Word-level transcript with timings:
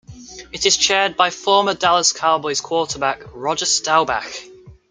It 0.51 0.65
is 0.65 0.77
chaired 0.77 1.15
by 1.15 1.29
former 1.29 1.75
Dallas 1.75 2.11
Cowboys 2.11 2.59
quarterback 2.59 3.21
Roger 3.35 3.65
Staubach. 3.67 4.25